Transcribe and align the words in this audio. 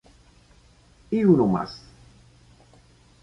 Y 1.11 1.23
uno 1.23 1.45
más. 1.45 1.79